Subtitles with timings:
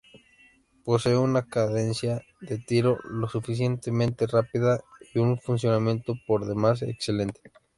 [0.83, 4.79] Posee una cadencia de tiro lo suficientemente rápida
[5.13, 7.39] y un funcionamiento por demás excelente.